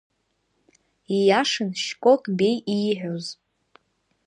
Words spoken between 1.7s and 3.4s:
Шькок Беи ииҳәоз.